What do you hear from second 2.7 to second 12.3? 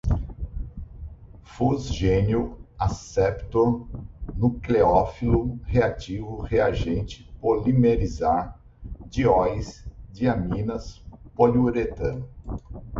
aceptor, nucléofilo, reativo, reagente, polimerizar, dióis, diaminas, poliuretano